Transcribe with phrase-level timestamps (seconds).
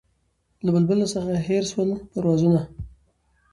[0.63, 2.61] له بلبله څخه هېر سول پروازونه